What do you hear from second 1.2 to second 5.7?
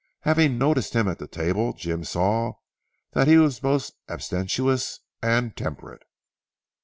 table Jim saw that he was both abstemious and